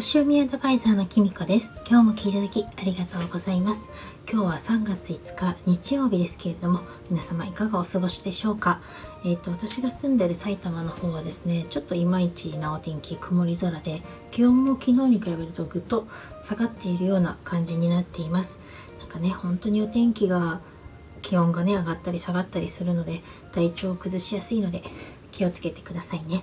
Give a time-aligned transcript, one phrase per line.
[0.00, 1.74] 星読みアドバイザーのきみこです。
[1.86, 3.90] 今日も聞いていただきありがとうございます。
[4.26, 6.80] 今日は3月5日日曜日ですけれども、
[7.10, 8.80] 皆様いかがお過ごしでしょうか？
[9.26, 14.00] えっ、ー、と、私が住んでる埼玉の方はですね、ちょっといまいちなお天気、曇り空で、
[14.30, 16.06] 気温も昨日に比べるとぐっと
[16.42, 18.58] 下がっているような感じになっています。
[19.00, 20.62] なんかね、本当にお天気が
[21.20, 23.20] 気温がね、上がったり下がったりするので、
[23.52, 24.82] 体調を崩しやすいので、
[25.30, 26.42] 気をつけてくださいね。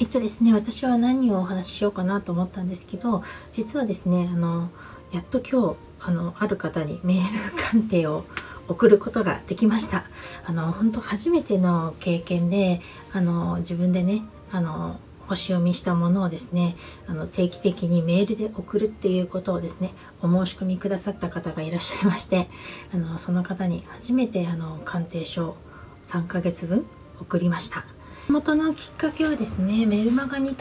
[0.00, 3.22] えっとですね、私は何をお話ししようかなと思ったんですけど、
[3.52, 4.70] 実はですね、あの、
[5.12, 8.24] やっと今日、あの、ある方にメール鑑定を
[8.66, 10.06] 送ることができました。
[10.44, 12.80] あの、本当初めての経験で、
[13.12, 14.98] あの、自分でね、あの、
[15.28, 16.74] 星読みしたものをですね、
[17.06, 22.48] あの、定期的にメールで送るっていうことをですね、お申し込みくださった方がいらっしゃいまして、
[22.92, 25.56] あの、その方に初めて、あの、鑑定書
[26.02, 26.84] 3ヶ月分
[27.20, 27.84] 送りました。
[28.28, 30.56] 元のきっかけはですねメルマガに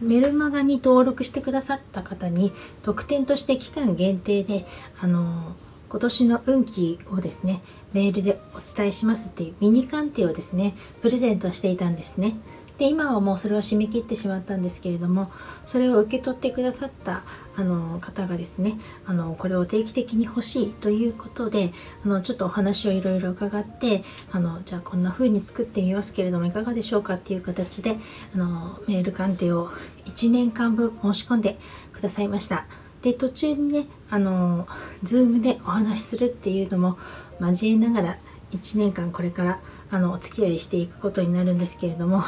[0.00, 4.66] メルマガに登録してくださった方に特典として期間限定で
[5.00, 5.54] あの
[5.88, 12.36] 今年の運気をですねメールでお伝えしますっていうミニ鑑定をですねプレゼントしていたんですね。
[12.82, 15.30] で今はもうそれを締め切ってしまったんですけれども
[15.66, 17.22] それを受け取ってくださった
[17.54, 21.72] あの方がですねあのこれを定期的に欲しいということで
[22.04, 24.02] あのちょっとお話をいろいろ伺って
[24.32, 27.98] あのじゃあこんな風に作ってみますけれどもいかがでしょうかっていう形で
[28.34, 29.68] あのメール鑑定を
[30.06, 31.58] 1年間分申し込んで
[31.92, 32.66] くださいました。
[33.02, 34.66] で途中にねあの
[35.04, 36.98] Zoom でお話しするっていうのも
[37.40, 38.18] 交えながら
[38.50, 42.24] 1年間これからあのお付き合いしていくことになるんですけれども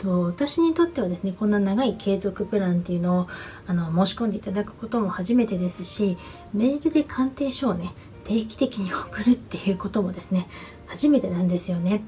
[0.00, 3.28] と私にとってはですねこんな長い継続プランっていうのを
[3.66, 6.16] あの申し込んでいただくことも初めてですし
[6.54, 7.92] メールで鑑定書をね
[8.24, 10.46] 定期的に送るっていうこともですね
[10.86, 12.02] 初めてなんですよね。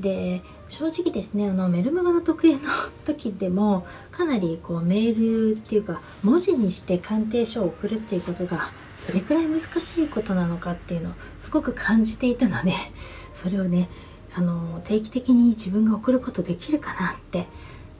[0.00, 2.68] で正直ですねあのメルマガの特演の
[3.04, 8.72] 時でもかなりこうメールっていうか文字にして鑑定書を送るっていうことが
[9.06, 12.72] どれくらい難しいことなのかっていうのをすごく感じていたので
[13.32, 13.88] それをね
[14.34, 17.46] あの定期的に自分が送ることできるかなって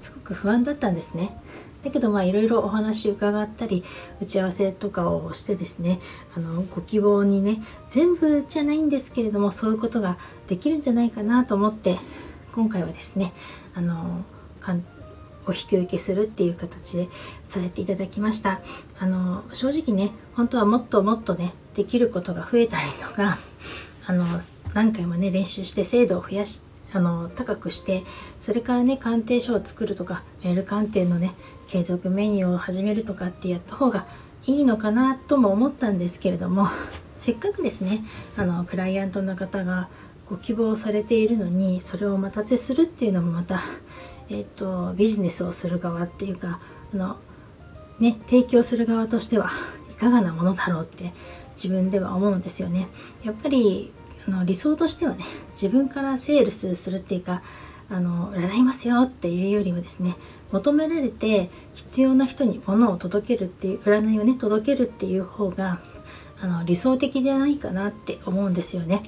[0.00, 1.36] すごく不安だったんですね。
[1.82, 3.84] だけどまあいろいろお話伺ったり
[4.20, 6.00] 打ち合わせとかをしてですね
[6.34, 11.98] あのご希望にね全部じゃないんですけれどもそういうことができるんじゃないかなと思って
[12.52, 13.34] 今回はですね
[13.74, 14.24] あの
[15.46, 17.08] お引き受けするっていう形で
[17.46, 18.60] させていただきました
[18.98, 23.36] あの正直ね本当はもっともっとねできることが増えたりとか
[24.06, 24.24] あの
[24.74, 28.04] 何回もね練習して精度を増やしあの高くして
[28.38, 31.32] それからね鑑定書を作るとかメール鑑定のね
[31.66, 34.06] 継続メニューを始めるとかってやった方が
[34.46, 36.68] いいのかなとも思ったんですけれども
[37.16, 38.04] せっかくですね
[38.36, 39.88] あのクライアントの方が
[40.28, 43.60] ご希望されているのにそれをお待たせするっていうのもまた、
[44.28, 46.60] えっと、ビジネスをする側っていうか
[46.92, 47.16] あの、
[47.98, 49.50] ね、提供する側としては
[49.94, 51.12] いかがなものだろうって
[51.56, 52.88] 自分では思うんですよね。
[53.22, 53.92] やっぱり
[54.26, 57.42] あの理想としてはね自分からセールスするっていうか
[57.90, 60.16] あの占いますよっていうよりもですね
[60.50, 65.80] 求められて必要な人に物を届けるっていう占いをね届けるっていう方が
[66.40, 69.02] あの理想的ではないかなって思うんですよね。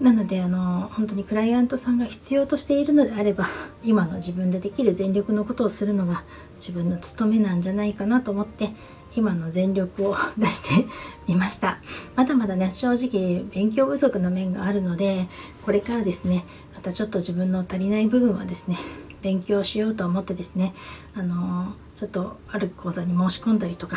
[0.00, 3.46] なのであの本当にクライアントさんが必要としているのであれば
[3.82, 8.70] 今の自分でできる全力のことをするのが自分の務めなんじゃないかなと思って
[9.16, 10.86] 今の全力を出して
[11.26, 11.80] みました
[12.16, 15.28] まだまだね正直勉強不足の面があるので
[15.64, 18.78] これからですねまたちょっと自分の足りない部分はですね
[19.22, 20.74] 勉強しようと思ってですね
[21.14, 23.96] あのちょっとある講座に申し込んだりとか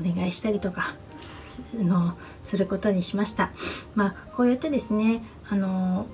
[0.00, 0.96] お願いしたりとか
[1.74, 3.52] のすることにしました。
[3.94, 6.06] まあ、こうやってですねあの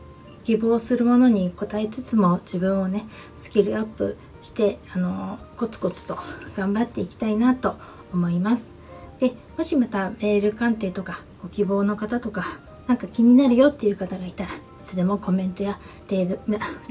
[0.44, 3.04] 希望するものに応えつつも自分をね
[3.36, 6.18] スキルアップしてあのコツコツと
[6.56, 7.76] 頑張っていきたいなと
[8.12, 8.70] 思います。
[9.18, 12.44] でもしまたメール鑑定とかご希望の方とか
[12.86, 14.52] 何か気になるよっていう方がいたらい
[14.84, 16.40] つでもコメントやレール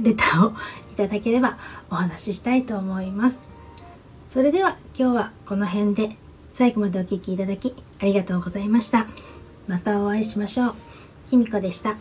[0.04, 0.54] レターを
[0.92, 1.58] いただければ
[1.90, 3.48] お話ししたいと思います。
[4.28, 6.18] それでは今日はこの辺で
[6.52, 9.08] 最後までお聴きいただきありがとうございました。
[9.68, 10.74] またお会いしましょう。
[11.30, 11.98] きみこでした。